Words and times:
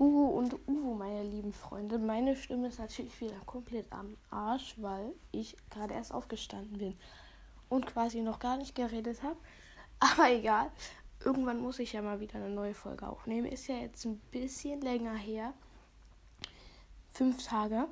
Hugo 0.00 0.30
und 0.30 0.54
Uwe, 0.66 0.94
meine 0.94 1.22
lieben 1.24 1.52
Freunde. 1.52 1.98
Meine 1.98 2.34
Stimme 2.34 2.68
ist 2.68 2.78
natürlich 2.78 3.20
wieder 3.20 3.38
komplett 3.44 3.92
am 3.92 4.16
Arsch, 4.30 4.74
weil 4.78 5.12
ich 5.30 5.58
gerade 5.68 5.92
erst 5.92 6.14
aufgestanden 6.14 6.78
bin 6.78 6.96
und 7.68 7.84
quasi 7.86 8.22
noch 8.22 8.38
gar 8.38 8.56
nicht 8.56 8.74
geredet 8.74 9.22
habe. 9.22 9.36
Aber 10.00 10.30
egal. 10.30 10.72
Irgendwann 11.22 11.60
muss 11.60 11.78
ich 11.78 11.92
ja 11.92 12.00
mal 12.00 12.18
wieder 12.18 12.36
eine 12.36 12.48
neue 12.48 12.72
Folge 12.72 13.06
aufnehmen. 13.06 13.46
Ist 13.46 13.66
ja 13.66 13.74
jetzt 13.74 14.06
ein 14.06 14.18
bisschen 14.30 14.80
länger 14.80 15.14
her. 15.14 15.52
Fünf 17.10 17.46
Tage. 17.46 17.86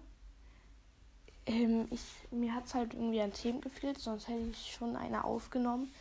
Ähm, 1.45 1.89
ich, 1.91 2.01
mir 2.31 2.55
hat 2.55 2.65
es 2.65 2.75
halt 2.75 2.95
irgendwie 2.95 3.21
an 3.21 3.35
Themen 3.35 3.61
gefehlt, 3.61 3.99
sonst 3.99 4.29
hätte 4.29 4.49
ich 4.51 4.73
schon 4.73 4.97
eine 4.97 5.25
aufgenommen. 5.25 5.93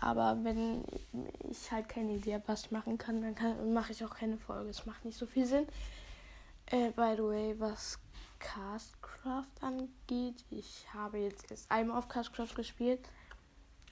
Aber 0.00 0.38
wenn 0.42 0.84
ich 1.50 1.70
halt 1.72 1.88
keine 1.88 2.12
Idee 2.12 2.34
habe, 2.34 2.44
was 2.46 2.66
ich 2.66 2.70
machen 2.70 2.98
kann, 2.98 3.22
dann 3.22 3.72
mache 3.72 3.92
ich 3.92 4.04
auch 4.04 4.14
keine 4.14 4.38
Folge. 4.38 4.70
Es 4.70 4.86
macht 4.86 5.04
nicht 5.04 5.18
so 5.18 5.26
viel 5.26 5.44
Sinn. 5.44 5.66
Äh, 6.66 6.90
by 6.90 7.14
the 7.16 7.22
way, 7.22 7.54
was 7.58 7.98
Castcraft 8.38 9.46
angeht, 9.60 10.44
ich 10.50 10.86
habe 10.94 11.18
jetzt 11.18 11.50
erst 11.50 11.70
einmal 11.70 11.98
auf 11.98 12.08
Castcraft 12.08 12.54
gespielt 12.54 13.00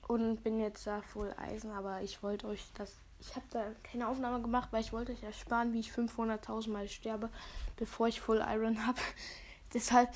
und 0.09 0.43
bin 0.43 0.61
jetzt 0.61 0.87
da 0.87 1.03
voll 1.03 1.35
Eisen, 1.37 1.71
aber 1.71 2.03
ich 2.03 2.23
wollte 2.23 2.47
euch 2.47 2.65
das. 2.75 2.93
Ich 3.19 3.35
habe 3.35 3.47
da 3.51 3.65
keine 3.83 4.09
Aufnahme 4.09 4.43
gemacht, 4.43 4.69
weil 4.73 4.83
ich 4.83 4.93
wollte 4.93 5.13
euch 5.13 5.23
ersparen, 5.23 5.73
wie 5.73 5.81
ich 5.81 5.91
500.000 5.91 6.71
Mal 6.71 6.87
sterbe, 6.87 7.31
bevor 7.77 8.09
ich 8.09 8.21
Full 8.21 8.45
Iron 8.47 8.87
habe. 8.87 9.01
Deshalb 9.75 10.11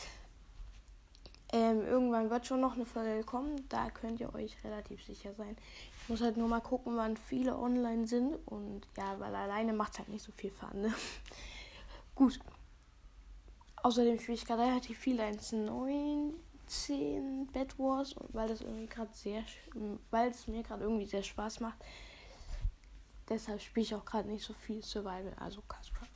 ähm, 1.52 1.84
irgendwann 1.84 2.30
wird 2.30 2.46
schon 2.46 2.60
noch 2.60 2.74
eine 2.74 2.86
Folge 2.86 3.24
kommen. 3.24 3.68
Da 3.68 3.90
könnt 3.90 4.20
ihr 4.20 4.32
euch 4.34 4.56
relativ 4.62 5.04
sicher 5.04 5.34
sein. 5.34 5.56
Ich 6.02 6.08
muss 6.08 6.20
halt 6.20 6.36
nur 6.36 6.48
mal 6.48 6.60
gucken, 6.60 6.96
wann 6.96 7.16
viele 7.16 7.58
online 7.58 8.06
sind. 8.06 8.36
Und 8.46 8.82
ja, 8.96 9.18
weil 9.18 9.34
alleine 9.34 9.72
macht 9.72 9.94
es 9.94 9.98
halt 9.98 10.08
nicht 10.10 10.24
so 10.24 10.32
viel 10.32 10.50
Fun. 10.50 10.82
Ne? 10.82 10.94
Gut. 12.14 12.38
Außerdem 13.82 14.18
spiele 14.18 14.36
ich 14.36 14.44
gerade 14.44 14.62
relativ 14.62 14.98
viel 14.98 15.20
1.9, 15.20 16.34
10 16.66 17.46
Bed 17.46 17.78
Wars, 17.78 18.14
weil 18.28 18.46
das 18.46 18.60
irgendwie 18.60 18.86
gerade 18.86 19.10
sehr, 19.14 19.42
weil 20.10 20.30
es 20.30 20.46
mir 20.46 20.62
gerade 20.62 20.84
irgendwie 20.84 21.06
sehr 21.06 21.22
Spaß 21.22 21.60
macht. 21.60 21.78
Deshalb 23.28 23.60
spiele 23.60 23.84
ich 23.84 23.94
auch 23.94 24.04
gerade 24.04 24.28
nicht 24.28 24.44
so 24.44 24.52
viel 24.52 24.82
Survival, 24.82 25.32
also 25.38 25.62
Castcraft. 25.62 26.10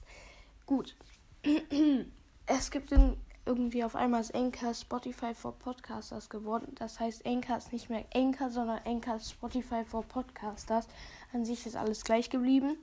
Gut. 0.66 0.94
es 2.46 2.70
gibt 2.70 2.92
in 2.92 3.16
irgendwie 3.46 3.84
auf 3.84 3.94
einmal 3.94 4.20
ist 4.20 4.34
Anchor 4.34 4.72
Spotify 4.72 5.34
for 5.34 5.52
Podcasters 5.52 6.30
geworden. 6.30 6.74
Das 6.76 6.98
heißt, 6.98 7.26
Anchor 7.26 7.58
ist 7.58 7.72
nicht 7.72 7.90
mehr 7.90 8.04
Anchor, 8.14 8.50
sondern 8.50 8.80
Anchor 8.84 9.20
Spotify 9.20 9.84
for 9.84 10.02
Podcasters. 10.02 10.86
An 11.32 11.44
sich 11.44 11.66
ist 11.66 11.76
alles 11.76 12.04
gleich 12.04 12.30
geblieben. 12.30 12.76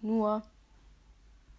Nur 0.00 0.42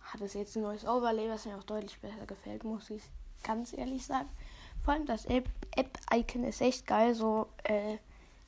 hat 0.02 0.22
es 0.22 0.34
jetzt 0.34 0.56
ein 0.56 0.64
neues 0.64 0.86
Overlay, 0.86 1.30
was 1.30 1.46
mir 1.46 1.58
auch 1.58 1.64
deutlich 1.64 2.00
besser 2.00 2.26
gefällt, 2.26 2.64
muss 2.64 2.90
ich 2.90 3.04
ganz 3.44 3.74
ehrlich 3.74 4.06
sagen. 4.06 4.30
Vor 4.84 4.94
allem 4.94 5.06
das 5.06 5.26
App-Icon 5.26 6.44
ist 6.44 6.62
echt 6.62 6.88
geil, 6.88 7.16
so 7.16 7.48
äh, 7.64 7.98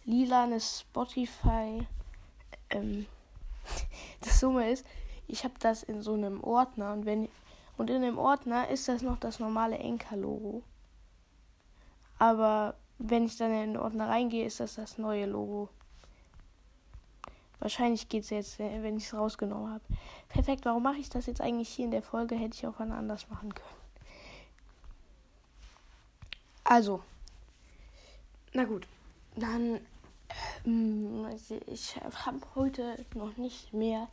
lilanes 0.05 0.81
Spotify. 0.81 1.88
Ähm, 2.70 3.05
das 4.22 4.39
Summe 4.39 4.70
ist, 4.70 4.86
ich 5.27 5.44
habe 5.44 5.55
das 5.59 5.83
in 5.83 6.02
so 6.02 6.14
einem 6.14 6.44
Ordner 6.44 6.94
und 6.94 7.05
wenn 7.05 7.30
und 7.78 7.90
in 7.90 8.02
dem 8.02 8.18
Ordner 8.18 8.70
ist 8.70 8.88
das 8.88 9.02
noch 9.02 9.18
das 9.18 9.40
normale 9.40 9.78
Enka-Logo. 9.78 10.64
Aber 12.17 12.76
wenn 12.98 13.26
ich 13.26 13.38
dann 13.38 13.52
in 13.52 13.73
den 13.73 13.78
Ordner 13.78 14.08
reingehe, 14.08 14.45
ist 14.45 14.59
das 14.59 14.76
das 14.76 14.98
neue 14.98 15.26
Logo. 15.26 15.70
Wahrscheinlich 17.59 18.09
geht 18.09 18.23
es 18.23 18.30
jetzt, 18.30 18.59
wenn 18.59 18.98
ich 18.98 19.06
es 19.06 19.14
rausgenommen 19.14 19.73
habe. 19.73 19.84
Perfekt, 20.30 20.66
warum 20.66 20.84
mache 20.84 20.98
ich 20.98 21.09
das 21.09 21.26
jetzt 21.26 21.42
eigentlich 21.42 21.70
hier 21.70 21.86
in 21.86 21.92
der 21.92 22.04
Folge? 22.04 22.36
Hätte 22.36 22.56
ich 22.56 22.67
auch 22.67 22.76
wann 22.78 22.92
anders 22.92 23.30
machen 23.30 23.54
können. 23.54 23.86
Also, 26.64 27.04
na 28.54 28.66
gut, 28.66 28.88
dann, 29.36 29.80
ähm, 30.66 31.28
ich 31.67 31.95
habe 31.98 32.39
heute 32.55 33.05
noch 33.14 33.38
nicht 33.38 33.73
mehr, 33.73 34.08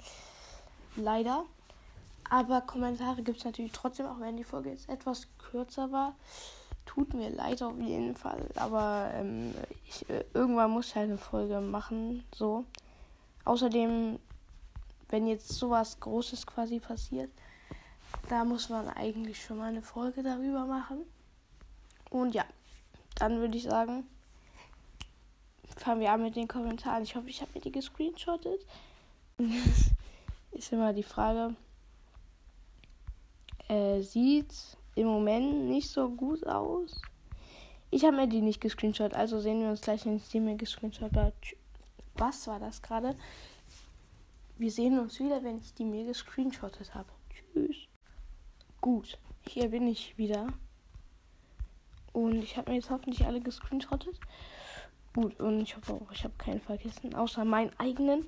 leider. 0.97 1.45
Aber 2.31 2.63
Kommentare 2.63 3.23
gibt 3.23 3.39
es 3.39 3.45
natürlich 3.45 3.73
trotzdem, 3.73 4.07
auch 4.07 4.21
wenn 4.21 4.37
die 4.37 4.45
Folge 4.45 4.71
jetzt 4.71 4.89
etwas 4.89 5.27
kürzer 5.39 5.93
war. 5.93 6.15
Tut 6.87 7.15
mir 7.15 7.31
leid 7.31 7.63
auf 7.63 7.79
jeden 7.79 8.17
Fall. 8.17 8.49
Aber 8.57 9.11
ähm, 9.15 9.55
ich, 9.87 10.09
äh, 10.09 10.25
irgendwann 10.35 10.71
muss 10.71 10.89
ich 10.89 10.97
halt 10.97 11.11
eine 11.11 11.19
Folge 11.19 11.61
machen. 11.61 12.25
So. 12.35 12.65
Außerdem, 13.45 14.19
wenn 15.09 15.27
jetzt 15.27 15.49
sowas 15.49 16.01
Großes 16.01 16.47
quasi 16.47 16.81
passiert, 16.81 17.31
da 18.29 18.45
muss 18.45 18.69
man 18.69 18.89
eigentlich 18.89 19.43
schon 19.43 19.59
mal 19.59 19.69
eine 19.69 19.83
Folge 19.83 20.23
darüber 20.23 20.65
machen. 20.65 21.03
Und 22.11 22.35
ja, 22.35 22.45
dann 23.17 23.39
würde 23.39 23.57
ich 23.57 23.65
sagen, 23.65 24.07
fangen 25.77 26.01
wir 26.01 26.13
an 26.13 26.23
mit 26.23 26.37
den 26.37 26.49
Kommentaren. 26.49 27.03
Ich 27.03 27.15
hoffe, 27.15 27.29
ich 27.29 27.41
habe 27.41 27.53
mir 27.55 27.61
die 27.61 27.73
gescreenshottet. 27.73 28.61
Ist 30.53 30.73
immer 30.73 30.93
die 30.93 31.03
Frage 31.03 31.55
äh, 33.73 34.03
sieht 34.03 34.53
im 34.95 35.07
Moment 35.07 35.69
nicht 35.69 35.89
so 35.89 36.11
gut 36.11 36.47
aus. 36.47 37.01
Ich 37.91 38.05
habe 38.05 38.17
mir 38.17 38.29
die 38.29 38.43
nicht 38.43 38.61
gescreenshot, 38.61 39.15
also 39.15 39.41
sehen 39.41 39.61
wir 39.61 39.71
uns 39.71 39.81
gleich, 39.81 40.05
wenn 40.05 40.17
ich 40.17 40.29
die 40.29 40.41
mir 40.41 40.57
gescreenshot 40.57 41.13
habe. 41.15 41.33
Was 42.15 42.47
war 42.47 42.61
das 42.61 42.83
gerade? 42.83 43.17
Wir 44.59 44.71
sehen 44.71 44.99
uns 44.99 45.19
wieder, 45.19 45.43
wenn 45.43 45.59
ich 45.59 45.73
die 45.75 45.85
mir 45.85 46.05
gescreenshottet 46.05 46.95
habe. 46.95 47.09
Tschüss. 47.31 47.77
Gut, 48.81 49.19
hier 49.49 49.69
bin 49.69 49.89
ich 49.89 50.17
wieder. 50.19 50.49
Und 52.13 52.43
ich 52.43 52.57
habe 52.59 52.71
mir 52.71 52.77
jetzt 52.77 52.91
hoffentlich 52.91 53.25
alle 53.25 53.41
gescreenshottet. 53.41 54.21
Gut, 55.15 55.39
und 55.41 55.61
ich 55.61 55.77
hoffe 55.77 55.95
auch, 55.95 56.13
ich 56.13 56.25
habe 56.25 56.35
keinen 56.37 56.61
vergessen, 56.61 57.15
außer 57.15 57.45
meinen 57.45 57.73
eigenen. 57.79 58.27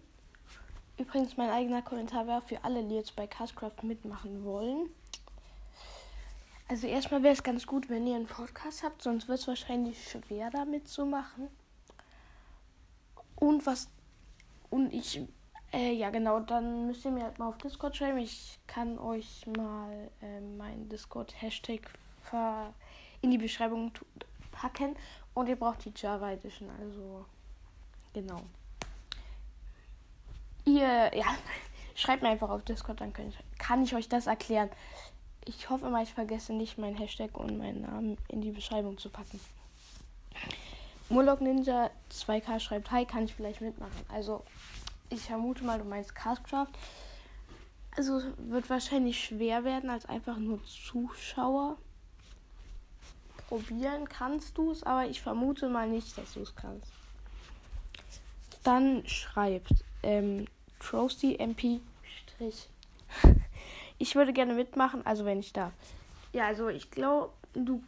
Übrigens, 0.96 1.36
mein 1.36 1.50
eigener 1.50 1.82
Kommentar 1.82 2.26
wäre 2.26 2.40
für 2.40 2.62
alle, 2.64 2.84
die 2.84 2.94
jetzt 2.94 3.16
bei 3.16 3.26
Castcraft 3.26 3.82
mitmachen 3.82 4.44
wollen. 4.44 4.88
Also 6.66 6.86
erstmal 6.86 7.22
wäre 7.22 7.34
es 7.34 7.42
ganz 7.42 7.66
gut, 7.66 7.90
wenn 7.90 8.06
ihr 8.06 8.16
einen 8.16 8.26
Podcast 8.26 8.82
habt, 8.82 9.02
sonst 9.02 9.28
wird 9.28 9.38
es 9.38 9.46
wahrscheinlich 9.46 10.10
schwer 10.10 10.50
damit 10.50 10.88
zu 10.88 11.04
machen. 11.04 11.48
Und 13.36 13.66
was. 13.66 13.90
Und 14.70 14.92
ich. 14.92 15.22
Äh, 15.72 15.92
ja, 15.92 16.10
genau, 16.10 16.40
dann 16.40 16.86
müsst 16.86 17.04
ihr 17.04 17.10
mir 17.10 17.24
halt 17.24 17.38
mal 17.38 17.48
auf 17.48 17.58
Discord 17.58 17.96
schreiben. 17.96 18.18
Ich 18.18 18.58
kann 18.66 18.98
euch 18.98 19.44
mal 19.56 20.10
äh, 20.22 20.40
meinen 20.40 20.88
Discord-Hashtag 20.88 21.80
in 23.20 23.30
die 23.30 23.38
Beschreibung 23.38 23.92
packen. 24.50 24.96
Und 25.34 25.48
ihr 25.48 25.56
braucht 25.56 25.84
die 25.84 25.92
Java 25.94 26.32
Edition, 26.32 26.70
also. 26.80 27.26
Genau. 28.12 28.40
Ihr, 30.64 31.14
ja, 31.14 31.26
schreibt 31.94 32.22
mir 32.22 32.30
einfach 32.30 32.48
auf 32.48 32.62
Discord, 32.62 33.00
dann 33.00 33.12
ich, 33.28 33.36
kann 33.58 33.82
ich 33.82 33.94
euch 33.94 34.08
das 34.08 34.26
erklären. 34.26 34.70
Ich 35.46 35.68
hoffe 35.68 35.90
mal, 35.90 36.02
ich 36.02 36.14
vergesse 36.14 36.52
nicht, 36.52 36.78
meinen 36.78 36.96
Hashtag 36.96 37.36
und 37.38 37.58
meinen 37.58 37.82
Namen 37.82 38.16
in 38.28 38.40
die 38.40 38.50
Beschreibung 38.50 38.96
zu 38.98 39.10
packen. 39.10 39.40
Murloc 41.10 41.40
Ninja 41.40 41.90
2K 42.10 42.60
schreibt, 42.60 42.90
hi, 42.90 43.04
kann 43.04 43.24
ich 43.24 43.34
vielleicht 43.34 43.60
mitmachen? 43.60 44.06
Also, 44.08 44.42
ich 45.10 45.20
vermute 45.20 45.64
mal, 45.64 45.78
du 45.78 45.84
meinst 45.84 46.14
Castcraft. 46.14 46.72
Also, 47.96 48.22
wird 48.38 48.70
wahrscheinlich 48.70 49.22
schwer 49.22 49.64
werden 49.64 49.90
als 49.90 50.06
einfach 50.06 50.38
nur 50.38 50.60
Zuschauer. 50.64 51.76
Probieren 53.48 54.08
kannst 54.08 54.56
du 54.56 54.70
es, 54.70 54.82
aber 54.82 55.06
ich 55.06 55.20
vermute 55.20 55.68
mal 55.68 55.88
nicht, 55.88 56.16
dass 56.16 56.32
du 56.32 56.40
es 56.40 56.56
kannst. 56.56 56.90
Dann 58.62 59.06
schreibt 59.06 59.84
ähm, 60.02 60.46
Trosty 60.80 61.36
MP 61.36 61.80
Strich 62.02 62.68
ich 63.98 64.14
würde 64.14 64.32
gerne 64.32 64.54
mitmachen, 64.54 65.06
also 65.06 65.24
wenn 65.24 65.40
ich 65.40 65.52
darf. 65.52 65.72
Ja, 66.32 66.46
also 66.46 66.68
ich 66.68 66.90
glaube, 66.90 67.32
du. 67.52 67.82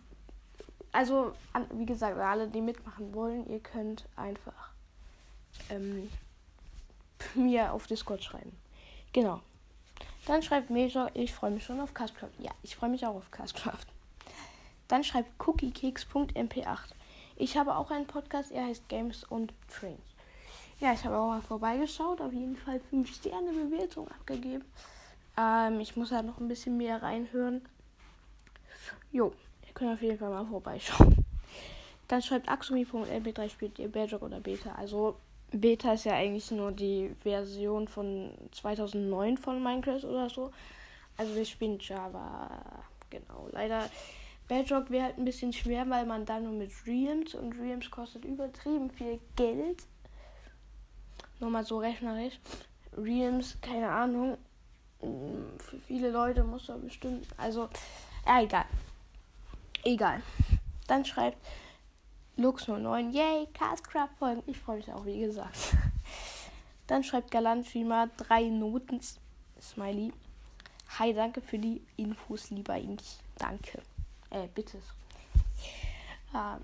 Also, 0.92 1.32
an, 1.52 1.66
wie 1.74 1.84
gesagt, 1.84 2.16
alle, 2.18 2.48
die 2.48 2.62
mitmachen 2.62 3.12
wollen, 3.12 3.46
ihr 3.50 3.60
könnt 3.60 4.06
einfach 4.16 4.70
ähm, 5.68 6.08
mir 7.34 7.72
auf 7.72 7.86
Discord 7.86 8.22
schreiben. 8.24 8.52
Genau. 9.12 9.40
Dann 10.26 10.42
schreibt 10.42 10.70
Major, 10.70 11.10
ich 11.14 11.32
freue 11.32 11.50
mich 11.50 11.64
schon 11.64 11.80
auf 11.80 11.94
Castcraft. 11.94 12.32
Ja, 12.38 12.50
ich 12.62 12.76
freue 12.76 12.90
mich 12.90 13.06
auch 13.06 13.14
auf 13.14 13.30
Castcraft. 13.30 13.86
Dann 14.88 15.04
schreibt 15.04 15.30
cookiekeks.mp8. 15.46 16.78
Ich 17.36 17.56
habe 17.56 17.76
auch 17.76 17.90
einen 17.90 18.06
Podcast, 18.06 18.50
er 18.50 18.64
heißt 18.66 18.88
Games 18.88 19.24
und 19.24 19.52
Trains. 19.68 20.00
Ja, 20.80 20.92
ich 20.92 21.04
habe 21.04 21.16
auch 21.16 21.28
mal 21.28 21.42
vorbeigeschaut, 21.42 22.20
auf 22.20 22.32
jeden 22.32 22.56
Fall 22.56 22.80
5 22.90 23.14
Sterne 23.14 23.52
Bewertung 23.52 24.08
abgegeben. 24.08 24.64
Ähm, 25.36 25.80
ich 25.80 25.96
muss 25.96 26.12
halt 26.12 26.26
noch 26.26 26.38
ein 26.38 26.48
bisschen 26.48 26.76
mehr 26.76 27.02
reinhören. 27.02 27.62
Jo, 29.12 29.32
ihr 29.66 29.74
könnt 29.74 29.92
auf 29.92 30.02
jeden 30.02 30.18
Fall 30.18 30.30
mal 30.30 30.46
vorbeischauen. 30.46 31.24
Dann 32.08 32.22
schreibt 32.22 32.48
Axumi.lb3 32.48 33.48
spielt 33.48 33.78
ihr 33.78 33.90
Badger 33.90 34.22
oder 34.22 34.40
Beta. 34.40 34.72
Also 34.72 35.16
Beta 35.50 35.92
ist 35.92 36.04
ja 36.04 36.14
eigentlich 36.14 36.50
nur 36.50 36.72
die 36.72 37.14
Version 37.22 37.88
von 37.88 38.30
2009 38.52 39.38
von 39.38 39.62
Minecraft 39.62 40.04
oder 40.04 40.30
so. 40.30 40.52
Also 41.16 41.34
wir 41.34 41.44
spielen 41.44 41.78
Java. 41.80 42.48
Genau. 43.10 43.48
Leider 43.52 43.88
Bedrock 44.48 44.90
wäre 44.90 45.04
halt 45.04 45.18
ein 45.18 45.24
bisschen 45.24 45.52
schwer, 45.52 45.88
weil 45.90 46.06
man 46.06 46.24
da 46.24 46.38
nur 46.38 46.52
mit 46.52 46.70
Realms 46.86 47.34
und 47.34 47.58
Realms 47.58 47.90
kostet 47.90 48.24
übertrieben 48.24 48.90
viel 48.90 49.18
Geld. 49.34 49.84
Nochmal 51.40 51.64
so 51.64 51.78
rechnerisch. 51.78 52.38
Realms, 52.96 53.58
keine 53.60 53.90
Ahnung. 53.90 54.38
Für 55.58 55.78
viele 55.86 56.10
Leute 56.10 56.44
muss 56.44 56.68
er 56.68 56.78
bestimmt. 56.78 57.26
Also, 57.36 57.68
ja, 58.26 58.42
egal. 58.42 58.64
Egal. 59.84 60.22
Dann 60.86 61.04
schreibt 61.04 61.38
Lux09, 62.38 63.12
yay, 63.12 63.46
Castcraft 63.54 64.10
folgen. 64.18 64.42
Ich 64.46 64.58
freue 64.58 64.76
mich 64.76 64.92
auch, 64.92 65.04
wie 65.04 65.20
gesagt. 65.20 65.56
Dann 66.86 67.02
schreibt 67.02 67.30
Galant 67.30 67.66
Streamer 67.66 68.08
drei 68.16 68.48
Noten 68.48 69.00
Smiley. 69.60 70.12
Hi, 70.98 71.12
danke 71.12 71.40
für 71.40 71.58
die 71.58 71.82
Infos, 71.96 72.50
lieber 72.50 72.76
Inch. 72.76 73.18
Danke. 73.38 73.82
Äh, 74.30 74.48
bitte. 74.54 74.78
Ja, 76.32 76.60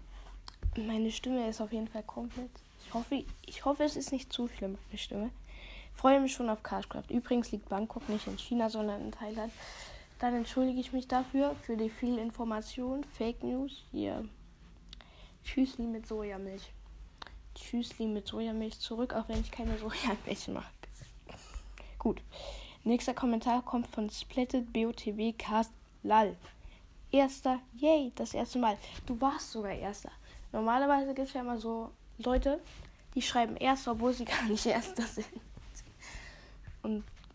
meine 0.77 1.11
Stimme 1.11 1.49
ist 1.49 1.61
auf 1.61 1.73
jeden 1.73 1.89
Fall 1.89 2.03
komplett. 2.03 2.51
Ich 2.85 2.95
hoffe, 2.95 3.25
ich 3.47 3.65
hoffe, 3.65 3.85
es 3.85 3.97
ist 3.97 4.13
nicht 4.13 4.33
zu 4.33 4.49
schlimm, 4.49 4.79
meine 4.89 4.99
Stimme. 4.99 5.31
Freue 5.95 6.21
mich 6.21 6.33
schon 6.33 6.51
auf 6.51 6.63
Cashcraft. 6.63 7.11
Übrigens 7.11 7.53
liegt 7.53 7.69
Bangkok 7.69 8.09
nicht 8.09 8.27
in 8.27 8.39
China, 8.39 8.69
sondern 8.69 9.03
in 9.03 9.13
Thailand. 9.13 9.53
Dann 10.19 10.35
entschuldige 10.35 10.81
ich 10.81 10.93
mich 10.93 11.09
dafür, 11.09 11.55
für 11.63 11.77
die 11.77 11.91
viel 11.91 12.19
Information, 12.19 13.05
Fake 13.05 13.43
News. 13.43 13.85
Hier. 13.91 14.25
Tschüssli 15.45 15.85
mit 15.85 16.07
Sojamilch. 16.07 16.73
Tschüssli 17.55 18.07
mit 18.07 18.27
Sojamilch 18.27 18.79
zurück, 18.79 19.15
auch 19.15 19.29
wenn 19.29 19.41
ich 19.41 19.51
keine 19.51 19.77
Sojamilch 19.79 20.49
mag. 20.49 20.65
Gut. 21.99 22.23
Nächster 22.85 23.15
Kommentar 23.15 23.63
kommt 23.63 23.87
von 23.87 24.11
Splitted 24.11 24.73
BOTW 24.73 25.33
Cast 25.35 25.73
Lal. 26.03 26.37
Erster, 27.13 27.61
yay, 27.75 28.11
das 28.15 28.35
erste 28.35 28.59
Mal. 28.59 28.77
Du 29.07 29.21
warst 29.21 29.53
sogar 29.53 29.73
Erster. 29.73 30.11
Normalerweise 30.51 31.15
gibt 31.15 31.29
es 31.29 31.35
ja 31.35 31.43
immer 31.43 31.59
so 31.59 31.91
Leute, 32.19 32.61
die 33.15 33.23
schreiben 33.23 33.57
Erster, 33.57 33.93
obwohl 33.93 34.13
sie 34.13 34.25
gar 34.25 34.43
nicht 34.45 34.67
Erster 34.67 35.03
sind. 35.03 35.29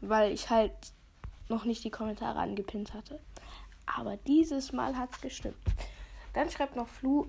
Weil 0.01 0.31
ich 0.31 0.49
halt 0.49 0.73
noch 1.49 1.65
nicht 1.65 1.83
die 1.83 1.91
Kommentare 1.91 2.39
angepinnt 2.39 2.93
hatte. 2.93 3.19
Aber 3.85 4.17
dieses 4.17 4.73
Mal 4.73 4.97
hat 4.97 5.11
es 5.11 5.21
gestimmt. 5.21 5.57
Dann 6.33 6.49
schreibt 6.49 6.75
noch 6.75 6.87
Flu, 6.87 7.27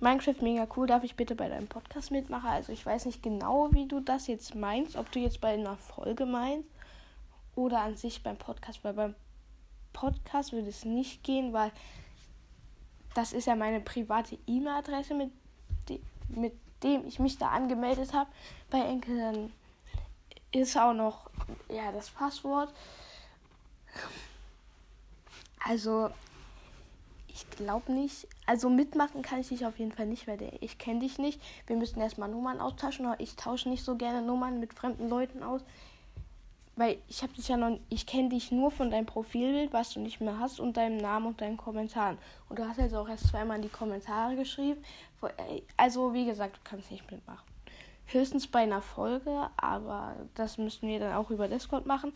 Minecraft 0.00 0.40
mega 0.40 0.66
cool, 0.76 0.86
darf 0.86 1.04
ich 1.04 1.14
bitte 1.14 1.34
bei 1.34 1.48
deinem 1.48 1.68
Podcast 1.68 2.10
mitmachen? 2.10 2.48
Also 2.48 2.72
ich 2.72 2.84
weiß 2.84 3.04
nicht 3.04 3.22
genau, 3.22 3.68
wie 3.72 3.86
du 3.86 4.00
das 4.00 4.26
jetzt 4.28 4.54
meinst, 4.54 4.96
ob 4.96 5.12
du 5.12 5.18
jetzt 5.18 5.42
bei 5.42 5.52
einer 5.52 5.76
Folge 5.76 6.24
meinst 6.24 6.68
oder 7.54 7.82
an 7.82 7.96
sich 7.96 8.22
beim 8.22 8.38
Podcast, 8.38 8.82
weil 8.82 8.94
beim 8.94 9.14
Podcast 9.92 10.52
würde 10.52 10.68
es 10.68 10.86
nicht 10.86 11.22
gehen, 11.22 11.52
weil 11.52 11.70
das 13.14 13.32
ist 13.32 13.46
ja 13.46 13.56
meine 13.56 13.80
private 13.80 14.38
E-Mail-Adresse, 14.46 15.14
mit, 15.14 15.30
de 15.88 16.00
mit 16.28 16.54
dem 16.82 17.06
ich 17.06 17.18
mich 17.18 17.36
da 17.36 17.48
angemeldet 17.48 18.14
habe. 18.14 18.30
Bei 18.70 18.80
Enkel 18.80 19.18
dann 19.18 19.52
ist 20.52 20.78
auch 20.78 20.94
noch 20.94 21.29
ja 21.68 21.92
das 21.92 22.10
Passwort. 22.10 22.72
Also, 25.64 26.10
ich 27.28 27.48
glaube 27.50 27.92
nicht. 27.92 28.26
Also 28.46 28.68
mitmachen 28.68 29.22
kann 29.22 29.40
ich 29.40 29.48
dich 29.48 29.64
auf 29.64 29.78
jeden 29.78 29.92
Fall 29.92 30.06
nicht, 30.06 30.26
weil 30.26 30.58
ich 30.60 30.78
kenne 30.78 31.00
dich 31.00 31.18
nicht. 31.18 31.40
Wir 31.66 31.76
müssen 31.76 32.00
erstmal 32.00 32.28
Nummern 32.28 32.60
austauschen, 32.60 33.06
aber 33.06 33.20
ich 33.20 33.36
tausche 33.36 33.68
nicht 33.68 33.84
so 33.84 33.96
gerne 33.96 34.22
Nummern 34.22 34.60
mit 34.60 34.74
fremden 34.74 35.08
Leuten 35.08 35.42
aus. 35.42 35.62
Weil 36.76 36.98
ich 37.08 37.22
habe 37.22 37.32
dich 37.34 37.48
ja 37.48 37.56
noch, 37.56 37.78
ich 37.90 38.06
kenne 38.06 38.30
dich 38.30 38.52
nur 38.52 38.70
von 38.70 38.90
deinem 38.90 39.04
Profilbild, 39.06 39.72
was 39.72 39.92
du 39.92 40.00
nicht 40.00 40.20
mehr 40.20 40.38
hast, 40.38 40.60
und 40.60 40.76
deinem 40.76 40.96
Namen 40.96 41.26
und 41.26 41.40
deinen 41.40 41.56
Kommentaren. 41.56 42.16
Und 42.48 42.58
du 42.58 42.66
hast 42.66 42.78
jetzt 42.78 42.94
auch 42.94 43.08
erst 43.08 43.28
zweimal 43.28 43.56
in 43.56 43.62
die 43.62 43.68
Kommentare 43.68 44.34
geschrieben. 44.34 44.82
Also, 45.76 46.14
wie 46.14 46.24
gesagt, 46.24 46.56
du 46.56 46.60
kannst 46.64 46.90
nicht 46.90 47.10
mitmachen. 47.10 47.49
Höchstens 48.12 48.46
bei 48.46 48.60
einer 48.60 48.82
Folge, 48.82 49.50
aber 49.56 50.16
das 50.34 50.58
müssen 50.58 50.88
wir 50.88 50.98
dann 50.98 51.14
auch 51.14 51.30
über 51.30 51.48
Discord 51.48 51.86
machen. 51.86 52.12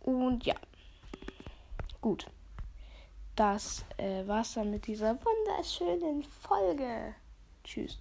Und 0.00 0.44
ja. 0.44 0.54
Gut. 2.00 2.26
Das 3.34 3.84
äh, 3.96 4.26
war's 4.26 4.54
dann 4.54 4.70
mit 4.70 4.86
dieser 4.86 5.18
wunderschönen 5.24 6.22
Folge. 6.22 7.14
Tschüss. 7.64 7.98